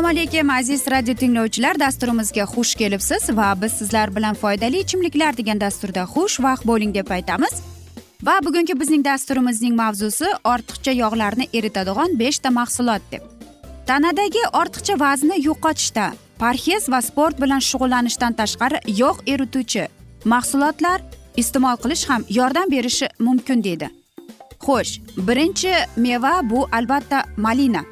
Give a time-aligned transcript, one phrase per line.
[0.00, 1.78] assalomu alaykum aziz radio tinglovchilar.
[1.78, 7.54] Dasturimizga xush kelibsiz va biz sizlar bilan foydali ichimliklar degan dasturda xushvaqt bo'ling deb aytamiz.
[8.22, 13.22] Va bugungi bizning dasturimizning mavzusi ortiqcha yog'larni eritadigan beshta mahsulot deb.
[13.86, 16.06] Tanadagi ortiqcha vaznni yo'qotishda
[16.38, 19.88] parhez va sport bilan shug'ullanishdan tashqari yog' erituvchi
[20.24, 21.00] mahsulotlar
[21.36, 23.88] iste'mol qilish ham yordam berishi mumkin deydi.
[24.64, 24.92] Xo'sh
[25.28, 27.84] birinchi meva bu albatta malina.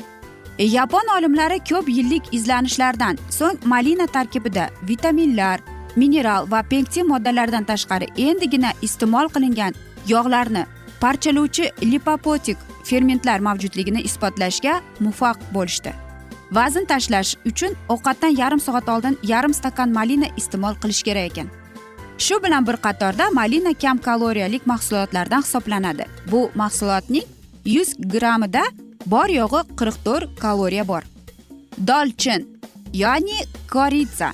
[0.64, 5.60] Yapon olimlari ko'p yillik izlanishlardan so'ng malina tarkibida vitaminlar
[5.96, 9.74] mineral va pektin moddalardan tashqari endigina iste'mol qilingan
[10.06, 10.66] yog'larni
[11.00, 15.92] parchalovchi lipopotik fermentlar mavjudligini isbotlashga muvaffaq bo'lishdi.
[16.52, 21.48] Vazn tashlash uchun ovqatdan yarim soat oldin yarim stakan malina iste'mol qilish kerak ekan.
[22.18, 26.04] Shu bilan bir qatorda malina kam kaloriyalik mahsulotlardan hisoblanadi.
[26.32, 27.26] Bu mahsulotning
[27.64, 28.62] yuz grammida
[29.12, 31.02] bor yo'g'i qirq to'rt kaloriya bor.
[31.90, 32.46] Dolchin
[32.92, 33.38] ya'ni
[33.74, 34.32] koritsa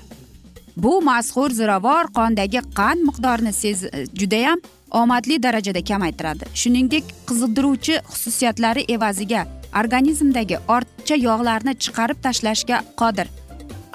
[0.77, 4.59] bu mashhur ziravor qondagi qand miqdorini sez e, judayam
[4.91, 6.45] omadli darajada kamaytiradi.
[6.55, 9.47] Shuningdek qiziqdiruvchi xususiyatlari evaziga
[9.81, 13.29] organizmdagi ortiqcha yog'larni chiqarib tashlashga qodir.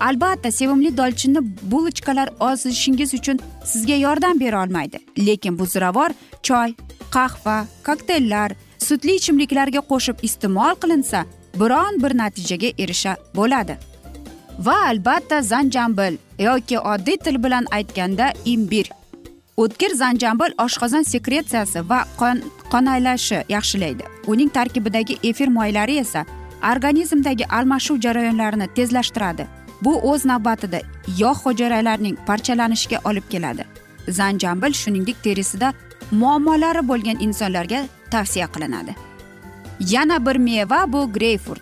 [0.07, 1.41] Albatta sevimli dolchinni
[1.71, 3.39] bulochkalar ozishingiz uchun
[3.71, 4.99] sizga yordam bera olmaydi.
[5.27, 6.09] Lekin bu ziravor
[6.43, 6.73] choy
[7.11, 7.57] qahva
[7.87, 8.51] kokteyllar
[8.89, 11.25] sutli ichimliklarga qo'shib iste'mol qilinsa
[11.61, 13.75] biron bir natijaga erisha bo'ladi.
[14.65, 18.89] Va albatta zanjambil yoki oddiy til bilan aytganda imbir.
[19.57, 22.41] O'tkir zanjambil oshqozon sekretsiyasi va qon
[22.73, 24.03] qonaylashi yaxshilaydi.
[24.31, 26.25] Uning tarkibidagi efir moylari esa
[26.73, 29.47] organizmdagi almashuv jarayonlarini tezlashtiradi.
[29.81, 30.79] Bu o'z navbatida
[31.17, 33.63] yog' hujayralarining parchalanishiga olib keladi.
[34.19, 35.73] Zanjambil shuningdek terisida
[36.11, 38.95] muammolari bo'lgan insonlarga tavsiya qilinadi.
[39.79, 41.61] Yana bir meva bu greyfurt.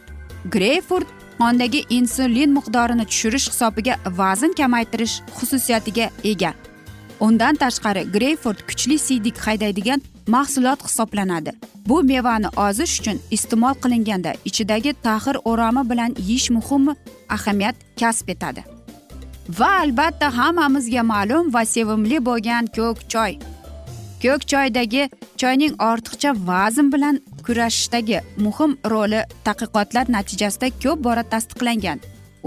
[0.51, 1.07] Greyfurt
[1.39, 6.53] qondagi insulin miqdorini tushirish hisobiga vazn kamaytirish xususiyatiga ega.
[7.19, 11.51] Undan tashqari greyfurt kuchli siydik haydaydigan mahsulot hisoblanadi.
[11.87, 16.95] Bu mevani ozish uchun iste'mol qilinganda ichidagi taxir o'rami bilan yeyish muhim
[17.29, 18.63] ahamiyat kasb etadi.
[19.59, 23.33] Va albatta hammamizga ma'lum va sevimli bo'lgan ko'k choy.
[24.23, 25.09] Ko'k choydagi
[25.41, 31.99] choyning ortiqcha vazn bilan kurashishdagi muhim roli tadqiqotlar natijasida ko'p bora tasdiqlangan.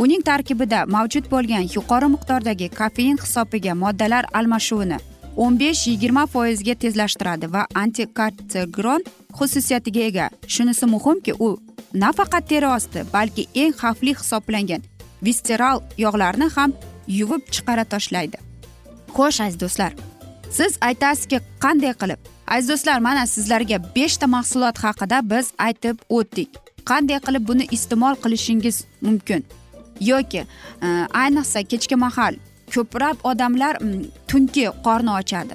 [0.02, 4.98] Uning tarkibida mavjud bo'lgan yuqori miqdordagi kofein hisobiga moddalar almashuvini
[5.42, 9.02] o'n besh yigirma foizga tezlashtiradi va antikartsigron
[9.38, 10.26] xususiyatiga ega.
[10.54, 11.48] Shunisi muhimki u
[11.94, 14.82] nafaqat teri osti balki eng xavfli hisoblangan
[15.22, 16.72] visteral yog'larni ham
[17.18, 18.38] yuvib chiqara tashlaydi
[19.16, 19.92] xo'sh aziz do'stlar
[20.50, 22.18] siz aytasizki qanday qilib?
[22.46, 26.50] Aziz do'stlar mana sizlarga beshta mahsulot haqida biz aytib o'tdik.
[26.90, 29.44] Qanday qilib buni iste'mol qilishingiz mumkin?
[30.00, 30.42] Yoki
[30.82, 30.88] e,
[31.22, 32.34] ayniqsa kechki mahal
[32.74, 33.78] ko'plab odamlar
[34.28, 35.54] tungi qorni ochadi.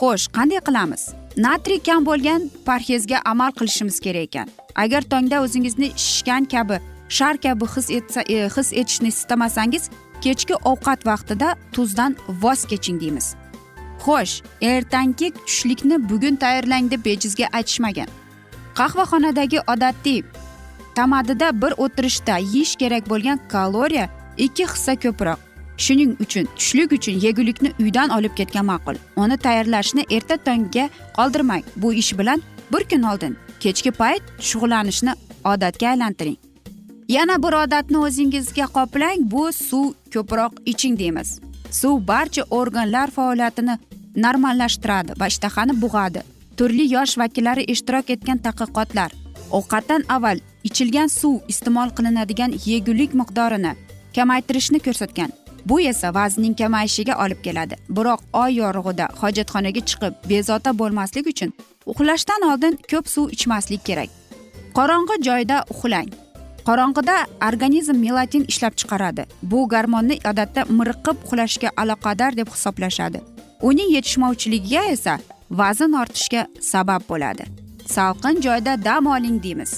[0.00, 1.02] Xo'sh qanday qilamiz?
[1.36, 4.48] Natriy kam bo'lgan parhezga amal qilishimiz kerak ekan.
[4.74, 6.78] Agar tongda o'zingizni shishgan kabi
[7.08, 9.90] shar kabi his etsa e, his etishni istamasangiz
[10.24, 13.34] kechki ovqat vaqtida tuzdan voz keching deymiz.
[14.04, 18.08] Xo'sh ertangi tushlikni bugun tayyorlang deb bejizga aytishmagan.
[18.78, 20.22] Qahvaxonadagi odatiy
[20.94, 25.38] tamadida bir o'tirishda yeyish kerak bo'lgan kaloriya ikki hissa ko'proq.
[25.84, 28.96] Shuning uchun tushlik uchun yegulikni uydan olib ketgan ma'qul.
[29.16, 31.64] Uni tayyorlashni erta tongga qoldirmang.
[31.76, 32.42] Bu ish bilan
[32.72, 35.12] bir kun oldin kechki payt shug'ullanishni
[35.44, 36.38] odatga aylantiring.
[37.08, 39.18] Yana bir odatni o'zingizga qoplang.
[39.32, 41.40] Bu suv ko'proq iching deymiz.
[41.70, 43.78] Suv barcha organlar faoliyatini
[44.16, 46.22] normallashtiradi va ishtahani bug'adi.
[46.56, 49.10] Turli yosh vakillari ishtirok etgan tadqiqotlar
[49.58, 50.38] ovqatdan avval
[50.68, 53.72] ichilgan suv iste'mol qilinadigan yegulik miqdorini
[54.16, 55.30] kamaytirishni ko'rsatgan.
[55.66, 57.76] Bu esa vaznning kamayishiga olib keladi.
[57.96, 61.54] Biroq oy yorug'ida hojatxonaga chiqib bezovta bo'lmaslik uchun
[61.92, 64.10] uxlashdan oldin ko'p suv ichmaslik kerak.
[64.76, 66.10] Qorong'i joyda uxlang.
[66.68, 67.16] Qorong'ida
[67.48, 69.26] organizm melatin ishlab chiqaradi.
[69.42, 73.18] Bu gormonni odatda miriqib uxlashga aloqador deb hisoblashadi.
[73.68, 75.18] Uning yetishmovchiligiga esa
[75.50, 77.44] vazn ortishga sabab bo'ladi.
[77.94, 79.72] Salqin joyda dam oling deymiz.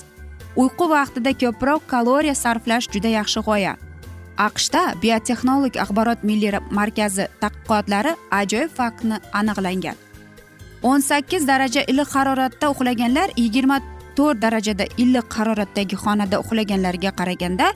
[0.62, 3.74] Uyqu vaqtida ko'proq kaloriya sarflash juda yaxshi g'oya.
[4.46, 9.96] Aqshda biotexnolog axborot milliy markazi tadqiqotlari ajoyib faktni aniqlangan.
[10.82, 13.78] O'n sakkiz daraja iliq haroratda uxlaganlar yigirma
[14.16, 17.66] to'rt darajada iliq haroratdagi xonada uxlaganlarga qaraganda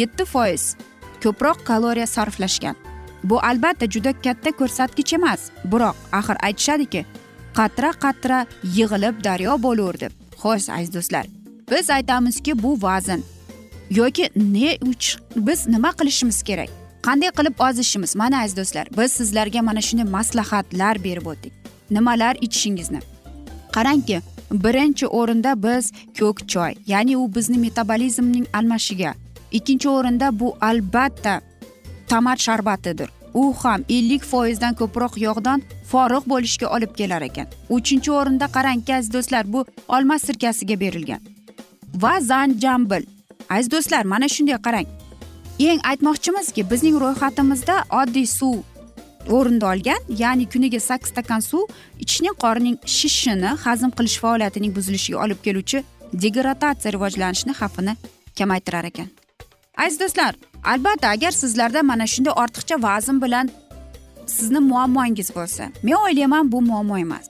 [0.00, 0.76] yetti foiz
[1.22, 2.76] ko'proq kaloriya sarflashgan.
[3.24, 5.40] Bu albatta juda katta ko'rsatkich emas.
[5.72, 7.02] Biroq axir aytishadiki
[7.58, 8.38] qatra qatra
[8.76, 10.12] yig'ilib daryo bo'lur deb
[10.42, 11.26] xo'sh aziz do'stlar
[11.70, 13.20] biz aytamizki bu vazn
[13.90, 15.06] yoki ne uch
[15.36, 16.70] biz nima qilishimiz kerak?
[17.06, 18.16] Qanday qilib ozishimiz?
[18.16, 21.52] Mana aziz do'stlar biz sizlarga mana shunday maslahatlar berib o'tdik.
[21.90, 23.00] Nimalar ichishingizni?
[23.76, 29.14] Qarangki birinchi o'rinda biz ko'k choy ya'ni u bizni metabolizmning almashiga.
[29.52, 31.40] Ikkinchi o'rinda bu albatta
[32.08, 33.08] tomat sharbatidir.
[33.34, 37.46] U ham ellik foizdan ko'proq yog'dan forig' bo'lishga olib kelar ekan.
[37.70, 41.20] Uchinchi o'rinda qarangki aziz do'stlar bu olma sirkasiga berilgan.
[41.94, 43.02] Va zanjambil.
[43.50, 44.88] Aziz do'stlar mana shunday qarang.
[45.58, 48.56] Eng aytmoqchimizki bizning ro'yxatimizda oddiy suv
[49.36, 51.62] o'rinda olgan ya'ni kuniga sakkiz stakan suv
[52.04, 55.84] ichishning qorining shishishini hazm qilish faoliyatining buzilishiga olib keluvchi
[56.24, 57.94] degradatsiya rivojlanishni xavfini
[58.38, 59.08] kamaytirar ekan.
[59.84, 60.34] Aziz do'stlar
[60.72, 63.50] albatta agar sizlarda mana shunday ortiqcha vazn bilan
[64.26, 67.26] sizni muammongiz bo'lsa men o'ylayman bu muammo emas.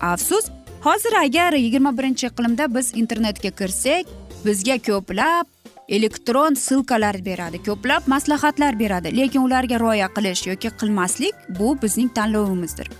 [0.00, 0.44] Afsus
[0.86, 4.06] hozir agar yigirma birinchi iqlimda biz internetga kirsak
[4.44, 5.46] bizga ko'plab
[5.88, 9.16] elektron ssilkalar beradi ko'plab maslahatlar beradi.
[9.16, 12.90] Lekin ularga rioya qilish yoki qilmaslik bu bizning tanlovimizdir.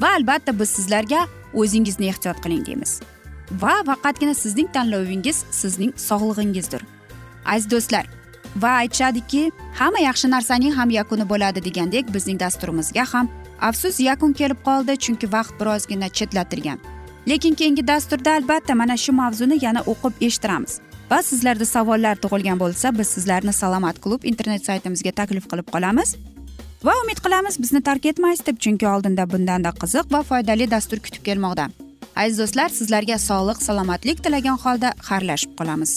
[0.00, 3.00] Va albatta biz sizlarga o'zingizni ehtiyot qiling deymiz.
[3.62, 6.82] Va faqatgina sizning tanlovingiz sizning sog'lig'ingizdir.
[7.46, 8.06] Aziz do'stlar
[8.62, 13.30] va aytishadiki hamma yaxshi narsaning ham yakuni bo'ladi degandek bizning dasturimizga ham
[13.60, 16.78] afsus yakun kelib qoldi chunki vaqt birozgina chetlatilgan.
[17.28, 20.80] Lekin keyingi dasturda albatta mana shu mavzuni yana o'qib eshittiramiz.
[21.10, 26.16] Va sizlarda savollar tug'ilgan bo'lsa biz sizlarni salomat klub internet saytimizga taklif qilib qolamiz.
[26.86, 31.22] Va umid qilamiz bizni tark etmaysiz deb chunki oldinda bundanda qiziq va foydali dastur kutib
[31.28, 31.70] kelmoqda.
[32.16, 35.92] Aziz do'stlar sizlarga sog'lik salomatlik tilagan holda xayrlashib qolamiz.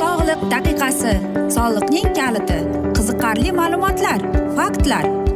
[0.00, 1.14] Sog'liq daqiqasi
[1.56, 2.58] soliqning kaliti
[2.96, 4.20] qiziqarli ma'lumotlar
[4.58, 5.35] faktlar.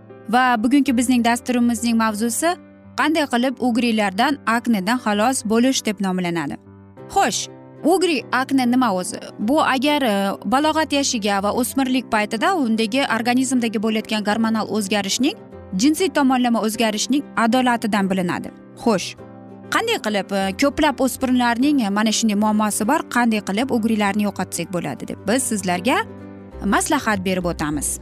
[0.33, 2.49] Va bugungi bizning dasturimizning mavzusi
[2.99, 6.55] qanday qilib ugriylardan aknedan xalos bo'lish deb nomlanadi.
[7.13, 7.41] Xo'sh
[7.93, 9.19] ugri akne nima o'zi?
[9.39, 10.13] Bu agar e,
[10.53, 15.35] balog'at yoshiga va o'smirlik paytida undagi organizmdagi bo'layotgan gormonal o'zgarishning
[15.81, 18.53] jinsiy tomonlama o'zgarishning adolatidan bilinadi.
[18.83, 19.09] Xo'sh
[19.73, 25.11] qanday qilib e, ko'plab o'spirinlarning e, mana shunday muammosi bor qanday qilib ugrilarni yo'qotsak bo'ladi
[25.11, 25.97] deb biz sizlarga
[26.75, 27.99] maslahat berib o'tamiz.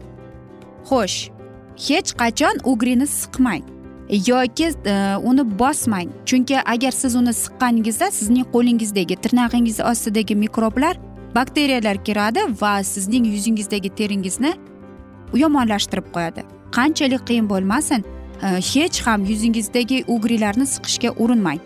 [0.89, 1.38] Xo'sh
[1.88, 3.63] hech qachon ugrini siqmang
[4.09, 6.09] yoki e, uni bosmang.
[6.25, 10.98] Chunki agar siz uni siqqaningizda sizning qo'lingizdagi tirnog'ingiz ostidagi mikroblar
[11.36, 14.53] bakteriyalar kiradi va sizning yuzingizdagi teringizni
[15.33, 16.41] yomonlashtirib qo'yadi.
[16.71, 18.03] Qanchalik qiyin bo'lmasin
[18.43, 21.59] e, hech ham yuzingizdagi ugrilarni siqishga urinmang.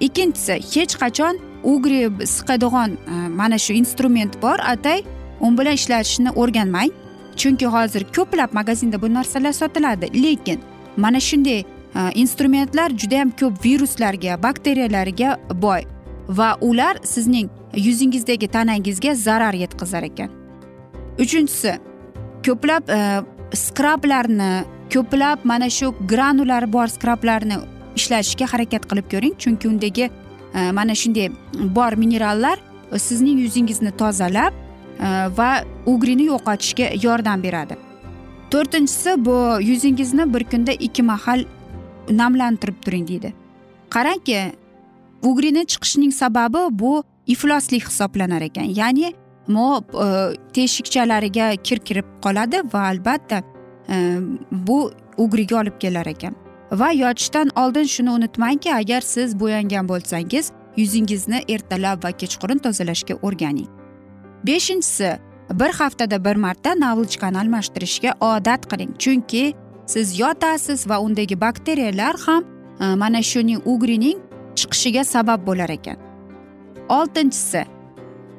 [0.00, 5.02] Ikkinchisi hech qachon ugri siqadigan e, mana shu instrument bor atay
[5.40, 6.90] u bilan ishlatishni o'rganmang.
[7.36, 10.22] Chunki hozir ko'plab magazinda bu narsalar sotiladi.
[10.22, 10.60] Lekin
[10.96, 11.64] mana shunday e,
[12.14, 15.82] instrumentlar judayam ko'p viruslarga bakteriyalarga boy
[16.28, 20.30] va ular sizning yuzingizdagi tanangizga zarar yetkazar ekan.
[21.18, 21.78] Uchinchisi
[22.46, 22.98] ko'plab e,
[23.56, 24.64] skrablarni
[24.94, 27.58] ko'plab mana shu granulari bor skrablarni
[27.96, 29.34] ishlatishga harakat qilib ko'ring.
[29.38, 30.10] Chunki undagi
[30.54, 32.58] e, mana shunday bor minerallar
[32.98, 34.63] sizning yuzingizni tozalab
[35.00, 37.76] Э, va ugrini yo'qotishga yordam beradi.
[38.50, 41.44] To'rtinchisi bu yuzingizni bir kunda ikki mahal
[42.10, 43.34] namlantirib turing deydi.
[43.90, 44.52] Qarangki
[45.22, 48.62] ugrini chiqishining sababi bu ifloslik hisoblanar ekan.
[48.62, 49.14] Ya'ni
[49.48, 50.06] mo e,
[50.52, 53.42] teshikchalariga kir kirib qoladi va albatta
[53.88, 54.18] e,
[54.52, 56.34] bu ugriga olib kelar ekan.
[56.72, 63.83] Va yotishdan oldin shuni unutmangki agar siz bo'yangan bo'lsangiz yuzingizni ertalab va kechqurun tozalashga o'rganing.
[64.46, 65.18] Beshinchisi
[65.50, 68.98] bir haftada bir marta navlochkani almashtirishga odat qiling.
[68.98, 69.54] Chunki
[69.86, 72.44] siz yotasiz va undagi bakteriyalar ham
[72.80, 74.18] e, mana shuning ugrining
[74.54, 75.96] chiqishiga sabab bo'lar ekan.
[76.88, 77.64] Oltinchisi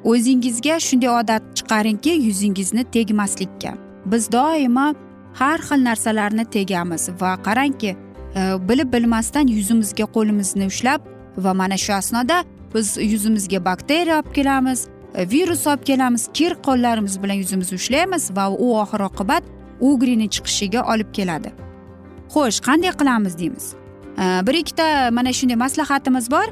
[0.04, 3.74] o'zingizga shunday odat chiqaringki yuzingizni tegmaslikka.
[4.06, 4.94] Biz doimo
[5.34, 7.96] har xil narsalarni tegamiz va qarangki
[8.36, 11.00] e, bilib bilmasdan yuzimizga qo'limizni ushlab
[11.36, 12.44] va mana shu asnoda
[12.74, 14.88] biz yuzimizga bakteriya olib kelamiz.
[15.16, 19.44] Virus olib kelamiz kir qo'llarimiz bilan yuzimizni ushlaymiz va u oxir oqibat
[19.80, 21.52] ugrini chiqishiga olib keladi.
[22.34, 23.74] Xo'sh qanday qilamiz deymiz?
[24.46, 26.48] Bir ikkita mana shunday maslahatimiz bor.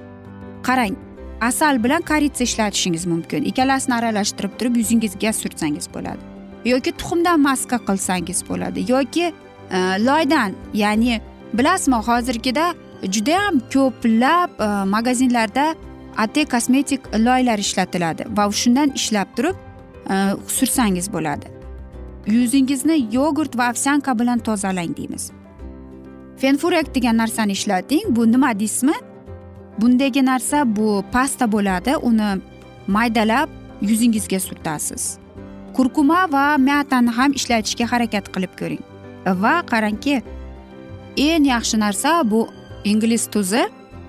[0.62, 0.94] Qarang
[1.40, 3.44] asal bilan koritsa ishlatishingiz mumkin.
[3.44, 6.22] Ikkalasini aralashtirib turib yuzingizga surtsangiz bo'ladi.
[6.64, 8.92] Yoki tuxumdan maska qilsangiz bo'ladi.
[8.92, 9.26] Yoki
[9.70, 9.78] e,
[10.08, 11.20] loydan ya'ni
[11.52, 12.74] bilasizmi hozirgida
[13.14, 15.74] judayam ko'plab e, magazinlarda
[16.16, 19.56] ate kosmetik loylar ishlatiladi va shundan ishlab turib
[20.10, 20.14] e,
[20.56, 21.46] sursangiz bo'ladi.
[22.26, 25.30] Yuzingizni yogurt va ovsyanka bilan tozalang deymiz.
[26.36, 28.16] Fenfurak degan narsani ishlating.
[28.16, 28.94] Bu nima deysizmi
[29.80, 31.96] bundagi narsa bu pasta bo'ladi.
[31.96, 32.40] Uni
[32.86, 33.48] maydalab
[33.82, 35.18] yuzingizga surtasiz.
[35.74, 38.82] Kurkuma va myatani ham ishlatishga harakat qilib ko'ring.
[39.42, 40.22] Va qarangki
[41.16, 42.48] eng yaxshi narsa bu
[42.84, 43.64] ingliz tuzi.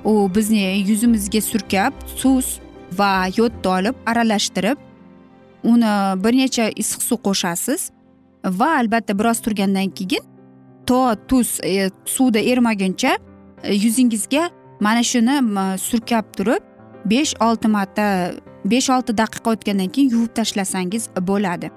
[0.05, 2.59] U bizni yuzimizga surkab suz
[2.99, 4.77] va yodni olib aralashtirib
[5.63, 5.93] uni
[6.23, 7.89] bir necha issiq suv qo'shasiz
[8.59, 10.23] va albatta biroz turgandan keyin
[10.87, 13.17] to tuz e, suvda erimaguncha
[13.63, 15.35] e, yuzingizga mana shuni
[15.87, 16.63] surkab turib
[17.05, 18.05] besh olti marta
[18.65, 21.71] besh olti daqiqa o'tgandan keyin yuvib tashlasangiz bo'ladi.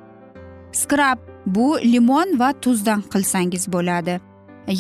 [0.73, 4.21] Skrab bu limon va tuzdan qilsangiz bo'ladi.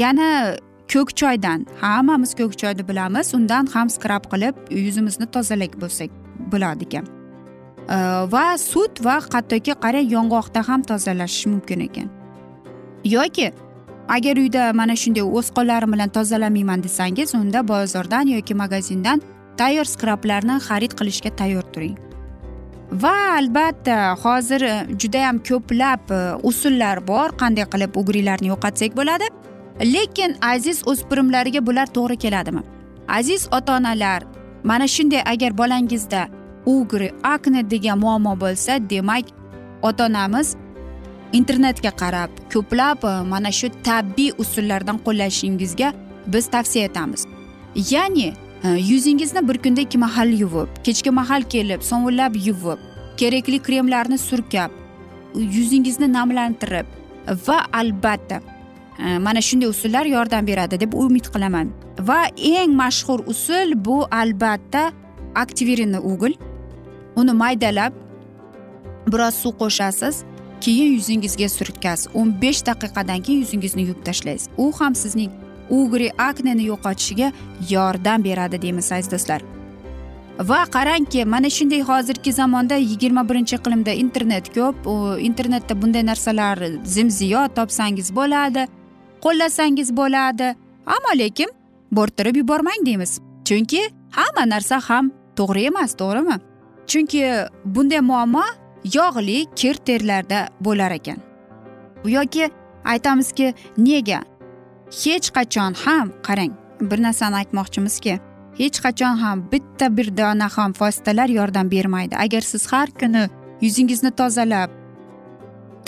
[0.03, 0.57] Yana
[0.93, 4.55] ko'k choydan hammamiz ko'k choyni bilamiz undan ham skrab qilib
[4.87, 6.11] yuzimizni tozalak bo'lsak
[6.53, 7.07] bo'ladi ekan.
[8.35, 12.09] Va sut va hattoki qarang yong'oqda ham tozalash mumkin ekan.
[13.05, 13.53] Yoki
[14.09, 19.23] agar uyda mana shunday o'z qo'llarim bilan tozalamayman desangiz unda bozordan yoki magazindan
[19.61, 21.97] tayyor skrablarni xarid qilishga tayyor turing.
[22.93, 29.29] Va albatta hozir e, judayam ko'plab e, usullar bor qanday qilib ugriylarni yo'qotsak bo'ladi?
[29.81, 32.63] Lekin aziz o'spirimlarga bular to'g'ri keladimi?
[33.09, 34.23] Aziz ota onalar
[34.65, 36.29] mana shunday agar bolangizda
[36.67, 39.25] ugri akne degan muammo bo'lsa demak
[39.83, 40.57] ota onamiz
[41.33, 45.93] internetga qarab ko'plab e, mana shu tabiiy usullardan qo'llashingizga
[46.27, 47.27] biz tavsiya etamiz.
[47.91, 48.29] Ya'ni
[48.65, 52.79] e, yuzingizni bir kunda ikki mahal yuvib kechki mahal kelib sovunlab yuvib
[53.17, 54.71] kerakli kremlarni surkab
[55.35, 56.87] yuzingizni namlantirib
[57.47, 58.41] va albatta
[58.99, 61.71] Э, mana shunday usullar yordam beradi deb umid qilaman.
[61.99, 64.93] Va eng mashhur usul bu albatta
[65.35, 66.33] aktivirinni ugl
[67.17, 67.93] uni maydalab
[69.13, 70.25] biroz suv qo'shasiz
[70.61, 74.49] keyin yuzingizga surtkasiz o'n besh daqiqadan keyin yuzingizni yuvib tashlaysiz.
[74.57, 75.31] U ham sizning
[75.71, 77.33] ugri akneni yo'qotishiga
[77.71, 79.41] yordam beradi deymiz aziz do'stlar.
[80.51, 84.77] Va qarangki mana shunday hozirgi zamonda yigirma birinchi iqlimda internet ko'p.
[85.29, 88.67] Internetda bunday narsalar zimziyo topsangiz bo'ladi.
[89.25, 90.49] Qo'llasangiz bo'ladi.
[90.95, 91.51] Ammo lekin
[91.93, 93.21] bo'rttirib yubormang deymiz.
[93.49, 93.83] Chunki
[94.19, 96.37] hamma narsa ham to'g'ri emas to'g'rimi?
[96.91, 97.23] Chunki
[97.65, 98.45] bunday muammo
[98.97, 101.19] yog'li kir terlarda bo'lar ekan.
[102.05, 102.51] Yoki
[102.85, 104.21] aytamizki nega?
[105.03, 108.15] Hech qachon ham qarang bir narsani aytmoqchimizki
[108.59, 112.17] hech qachon ham bitta bir dona ham vositalar yordam bermaydi.
[112.17, 113.29] Agar siz har kuni
[113.61, 114.71] yuzingizni tozalab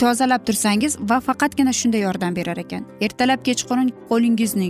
[0.03, 2.83] tozalab tursangiz va faqatgina shunda yordam berar ekan.
[3.05, 4.69] Ertalab kechqurun qo'lingizni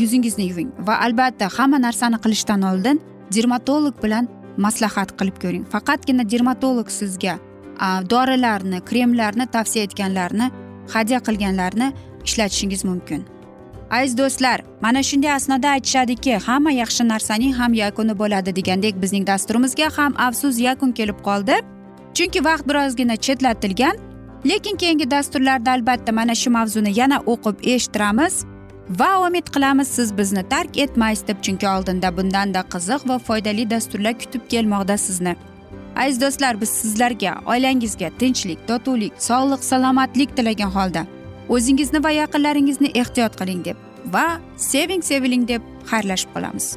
[0.00, 3.00] yuzingizni yuving va albatta hamma narsani qilishdan oldin
[3.34, 4.28] dermatolog bilan
[4.64, 5.64] maslahat qilib ko'ring.
[5.74, 7.34] Faqatgina dermatolog sizga
[8.12, 10.46] dorilarni kremlarni tavsiya etganlarni
[10.94, 11.88] hadya qilganlarni
[12.26, 13.20] ishlatishingiz mumkin.
[13.90, 19.88] Aziz do'stlar mana shunday asnoda aytishadiki hamma yaxshi narsaning ham yakuni bo'ladi degandek bizning dasturimizga
[19.96, 21.56] ham afsus yakun kelib qoldi.
[22.16, 23.96] Chunki vaqt birozgina chetlatilgan
[24.44, 28.44] lekin keyingi dasturlarda albatta mana shu mavzuni yana o'qib eshittiramiz
[29.00, 34.18] va umid qilamiz siz bizni tark etmaysiz deb chunki oldinda bundanda qiziq va foydali dasturlar
[34.18, 35.36] kutib kelmoqda sizni.
[35.96, 41.06] Aziz do'stlar biz sizlarga oilangizga tinchlik totuvlik sog'lik salomatlik tilagan holda
[41.48, 43.76] o'zingizni va yaqinlaringizni ehtiyot qiling deb
[44.14, 46.76] va seving seviling deb xayrlashib qolamiz.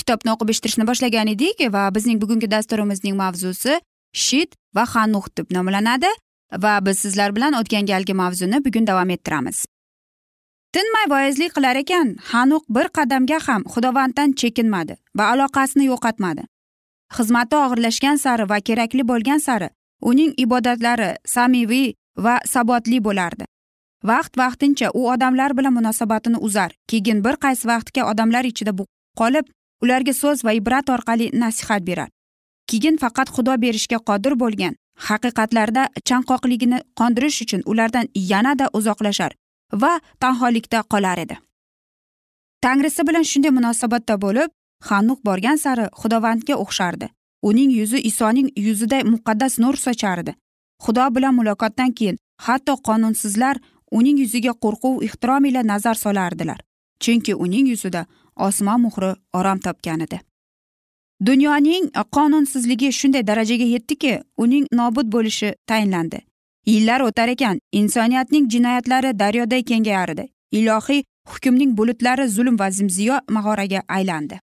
[0.00, 3.80] kitobni o'qib eshittirishni boshlagan edik va bizning bugungi dasturimizning mavzusi
[4.24, 6.10] shit va hanuh deb nomlanadi
[6.64, 9.66] va biz sizlar bilan o'tgan galgi mavzuni bugun davom ettiramiz.
[10.72, 16.42] Tinmay voizlik qilar ekan hanuq bir qadamga ham xudovanddan chekinmadi va aloqasini yo'qotmadi.
[17.16, 19.68] Xizmati og'irlashgan sari va kerakli bo'lgan sari
[20.10, 23.44] uning ibodatlari samimiy va sabotli bo'lardi.
[24.10, 28.72] Vaqt vaqtincha u odamlar bilan munosabatini uzar keyin bir qaysi vaqtga odamlar ichida
[29.20, 29.46] qolib
[29.82, 32.08] ularga so'z va ibrat orqali nasihat berar.
[32.68, 34.74] Keyin faqat xudo berishga qodir bo'lgan
[35.08, 39.32] haqiqatlarda chanqoqligini qondirish uchun ulardan yanada uzoqlashar
[39.82, 41.36] va tanholikda qolar edi.
[42.64, 44.50] Tangrisi bilan shunday munosabatda bo'lib
[44.90, 47.08] hanuk borgan sari xudovandga o'xshardi.
[47.48, 50.32] Uning yuzi isoning yuziday muqaddas nur sochardi.
[50.84, 53.56] Xudo bilan muloqotdan keyin hatto qonunsizlar
[53.98, 56.60] uning yuziga qo'rquv ehtirom ila nazar solardilar.
[57.02, 58.06] Chunki uning yuzida
[58.46, 60.20] osmon muhri orom topgan edi.
[61.26, 66.18] Dunyoning qonunsizligi shunday darajaga yetdiki uning nobud bo'lishi tayinlandi.
[66.66, 73.82] Yillar o'tar ekan insoniyatning jinoyatlari daryoday kengayar edi ilohiy hukmning bulutlari zulm va zimziyo mag'oraga
[73.88, 74.38] aylandi.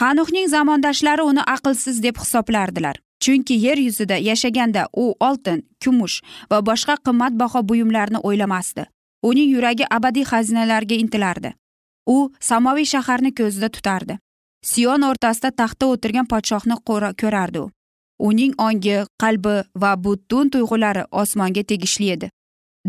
[0.00, 2.96] Hanuhning zamondoshlari uni aqlsiz deb hisoblardilar.
[3.20, 8.86] Chunki yer yuzida yashaganda u oltin kumush va boshqa qimmatbaho buyumlarni o'ylamasdi.
[9.22, 11.52] Uning yuragi abadiy xazinalarga intilardi.
[12.06, 14.18] U samoviy shaharni ko'zida tutardi.
[14.64, 16.76] Sion o'rtasida taxtda o'tirgan podshohni
[17.22, 17.70] ko'rardi u.
[18.28, 22.28] Uning ongi qalbi va butun tuyg'ulari osmonga tegishli edi.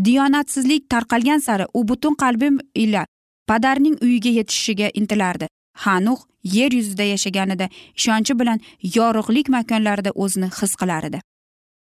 [0.04, 3.06] Diyonatsizlik tarqalgan sari u butun qalbi ila
[3.48, 5.46] padarning uyiga yetishishiga intilardi.
[5.84, 8.60] Hanux yer yuzida yashaganida ishonchi bilan
[8.96, 11.20] yorug'lik makonlarida o'zini his qilar edi.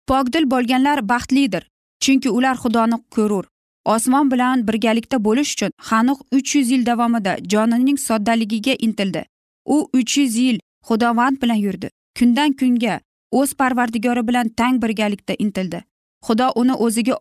[0.07, 1.63] Pokdil bo'lganlar baxtlidir
[2.03, 3.45] chunki ular xudoni ko'rur.
[3.93, 9.25] Osmon bilan birgalikda bo'lish uchun hanuh uch yuz yil davomida jonining soddaligiga intildi.
[9.65, 11.89] U uch yuz yil xudovand bilan yurdi.
[12.19, 12.99] Kundan kunga
[13.31, 15.83] o'z parvardigori bilan tang birgalikda intildi.
[16.25, 17.15] Xudo uni o'ziga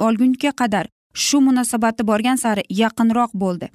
[0.00, 3.68] olgunga qadar shu munosabati borgan sari yaqinroq bo'ldi.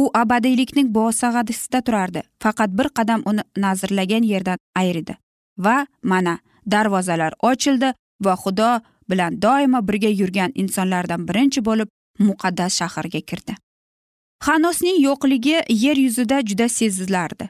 [0.00, 2.22] U abadiylikning bo'sag'adisida turardi.
[2.42, 5.14] Faqat bir qadam uni nazrlagan yerdan ayridi
[5.58, 6.38] va mana
[6.70, 7.92] darvozalar ochildi
[8.24, 8.70] va xudo
[9.10, 11.88] bilan doimo birga yurgan insonlardan birinchi bo'lib
[12.18, 13.54] muqaddas shaharga kirdi.
[14.46, 17.48] Xanosning yo'qligi yer yuzida juda sezilardi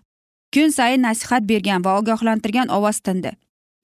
[0.54, 3.30] kun sayin nasihat bergan va ogohlantirgan ovoz tindi.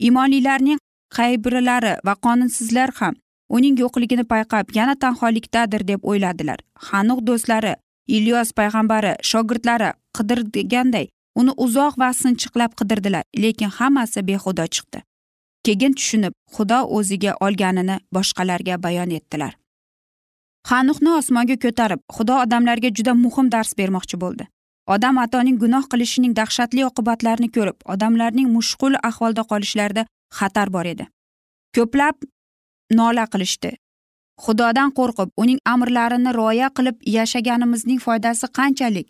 [0.09, 0.79] Imonlilarning
[1.17, 3.15] qaybirlari va qonunsizlar ham
[3.57, 6.59] uning yo'qligini payqab yana tanholikdadir deb o'yladilar.
[6.89, 7.75] Hanuh do'stlari
[8.17, 11.07] ilyos payg'ambari shogirdlari qidirganday
[11.41, 14.99] uni uzoq va sinchiqlab qidirdilar lekin hammasi behuda chiqdi.
[15.67, 19.53] Keyin tushunib xudo o'ziga olganini boshqalarga bayon etdilar.
[20.71, 24.47] Hanuhni osmonga ko'tarib xudo odamlarga juda muhim dars bermoqchi bo'ldi.
[24.95, 30.07] Odam atoning gunoh qilishining dahshatli oqibatlarini ko'rib odamlarning mushqul ahvolda qolishlarida
[30.39, 31.07] xatar bor edi.
[31.77, 32.17] Ko'plab
[32.99, 33.71] nola qilishdi.
[34.45, 39.09] Xudodan qo'rqib uning amrlarini rioya qilib yashaganimizning foydasi qanchalik?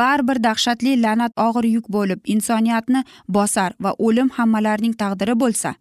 [0.00, 3.00] Baribir dahshatli la'nat og'ir yuk bo'lib insoniyatni
[3.36, 5.74] bosar va o'lim hammalarning taqdiri bo'lsa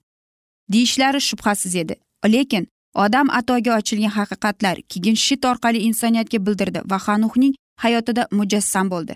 [0.74, 1.96] deyishlari shubhasiz edi.
[2.34, 2.68] Lekin
[3.06, 9.14] odam atoga ochilgan haqiqatlar keyin shit orqali insoniyatga bildirdi va hanuhning hayotida mujassam bo'ldi.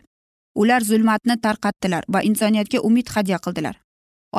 [0.61, 3.75] Ular zulmatni tarqatdilar va insoniyatga umid hadya qildilar.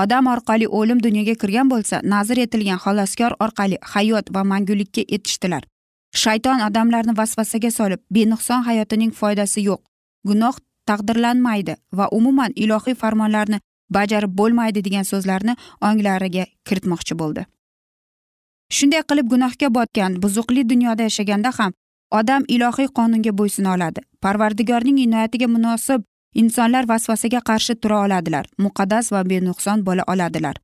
[0.02, 5.62] Odam orqali o'lim dunyoga kirgan bo'lsa nazr etilgan xaloskor orqali hayot va mangulikka etishdilar
[6.14, 9.80] shayton odamlarni vasvasaga solib benuqson hayotining foydasi yo'q
[10.28, 13.60] gunoh taqdirlanmaydi va umuman ilohiy farmonlarni
[13.96, 15.54] bajarib bo'lmaydi degan so'zlarni
[15.88, 17.46] onglariga kiritmoqchi bo'ldi.
[18.76, 21.72] Shunday qilib gunohga botgan buzuqli dunyoda yashaganda ham
[22.18, 24.00] odam ilohiy qonunga bo'ysuna oladi.
[24.24, 26.04] Parvardigorning inoyatiga munosib
[26.42, 30.56] insonlar vasvasaga qarshi tura oladilar muqaddas va benuqson bo'la oladilar.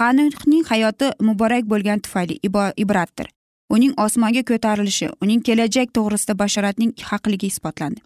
[0.00, 2.38] Hanuhning hayoti muborak bo'lgani tufayli
[2.84, 3.28] ibratdir.
[3.74, 8.00] Uning osmonga ko'tarilishi uning kelajak to'g'risida bashoratning haqligi isbotlandi.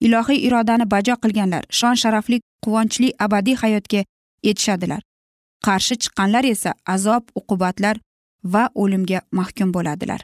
[0.00, 4.04] Ilohiy irodani bajo qilganlar shon sharafli quvonchli abadiy hayotga
[4.42, 5.02] yetishadilar.
[5.66, 7.96] Qarshi chiqqanlar esa azob uqubatlar
[8.44, 10.20] va o'limga mahkum bo'ladilar.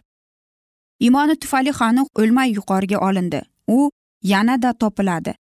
[1.00, 3.40] Imoni tufayli hanuh o'lmay yuqoriga olindi.
[3.68, 3.90] U
[4.22, 5.35] yanada topiladi.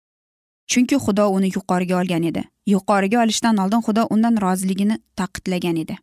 [0.67, 2.43] Chunki xudo uni yuqoriga olgan edi.
[2.73, 5.97] Yuqoriga olishdan oldin xudo undan roziligini taqidlagan edi.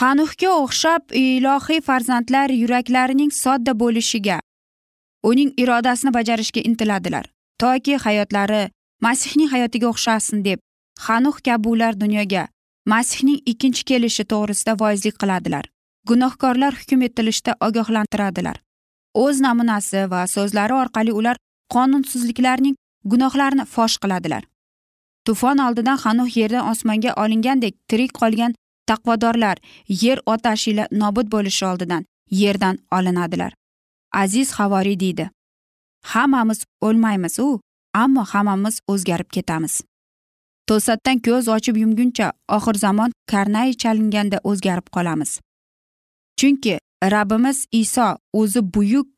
[0.00, 4.40] Hanuhga o'xshab ilohiy farzandlar yuraklarining sodda bo'lishiga
[5.30, 7.26] uning irodasini bajarishga intiladilar.
[7.60, 8.62] Toki hayotlari
[9.06, 10.58] masihning hayotiga o'xshasin deb
[11.06, 12.48] hanuh kabi ular dunyoga
[12.92, 15.64] masihning ikkinchi kelishi to'g'risida voizlik qiladilar.
[16.08, 18.56] Gunohkorlar hukm etilishda ogohlantiradilar.
[19.24, 21.36] O'z namunasi va so'zlari orqali ular
[21.74, 22.76] qonunsizliklarning
[23.12, 24.42] gunohlarini fosh qiladilar.
[25.26, 28.54] Tufon oldidan hanuh yerdan osmonga olingandek tirik qolgan
[28.88, 29.56] taqvodorlar
[30.02, 33.52] yer otashi ila nobud bo'lishi oldidan yerdan olinadilar.
[34.22, 35.30] Aziz havoriy deydi.
[36.12, 37.60] Hammamiz o'lmaymiz u
[38.02, 39.74] ammo hammamiz o'zgarib ketamiz.
[40.68, 42.26] To'satdan ko'z ochib yumguncha
[42.56, 45.30] oxir zamon karnay chalinganda o'zgarib qolamiz.
[46.38, 46.74] Chunki
[47.14, 48.08] rabbimiz iso
[48.40, 49.08] o'zi buyuk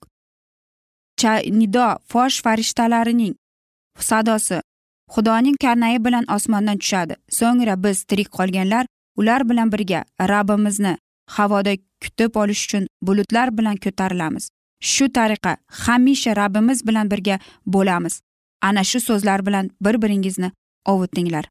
[1.61, 3.35] nido fosh farishtalarining
[4.11, 4.61] sadosi.
[5.15, 7.15] Xudoning karnayi bilan osmondan tushadi.
[7.39, 8.85] So'ngra biz tirik qolganlar
[9.17, 10.01] ular bilan birga
[10.33, 10.93] rabbimizni
[11.37, 14.45] havoda kutib olish uchun bulutlar bilan ko'tarilamiz.
[14.81, 18.21] Shu tariqa hamisha rabbimiz bilan birga bo'lamiz.
[18.63, 20.53] Ana shu so'zlar bilan bir biringizni
[20.85, 21.45] ovutinglar.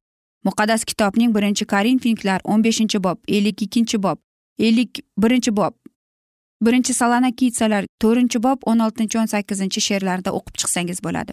[0.45, 4.17] Muqaddas kitobning birinchi korinfinglar o'n beshinchi bob ellik ikkinchi bob
[4.59, 5.73] ellik birinchi bob
[6.61, 11.31] birinchi salonakitsalar to'rtinchi bob o'n oltinchi o'n sakkizinchi she'rlarida o'qib chiqsangiz bo'ladi.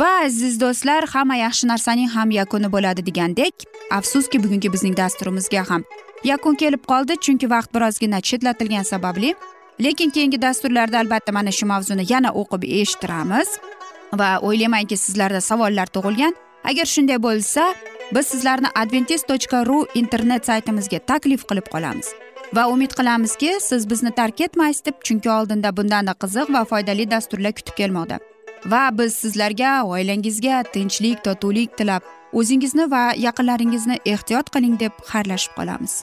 [0.00, 3.54] Va aziz do'stlar hamma yaxshi narsaning ham yakuni bo'ladi degandek
[3.98, 5.82] afsuski bugungi bizning dasturimizga ham
[6.24, 9.34] yakun kelib qoldi chunki vaqt birozgina chetlatilgani sababli
[9.80, 13.48] lekin keyingi dasturlarda albatta mana shu mavzuni yana o'qib eshittiramiz.
[14.20, 16.34] Va o'ylaymanki sizlarda savollar tug'ilgan.
[16.70, 17.74] Agar shunday bo'lsa
[18.14, 22.08] biz sizlarni adventis tochka ru internet saytimizga taklif qilib qolamiz.
[22.56, 27.52] Va umid qilamizki siz bizni tark etmaysiz deb chunki oldinda bundanda qiziq va foydali dasturlar
[27.58, 28.18] kutib kelmoqda.
[28.72, 36.02] Va biz sizlarga oilangizga tinchlik totuvlik tilab o'zingizni va yaqinlaringizni ehtiyot qiling deb xayrlashib qolamiz.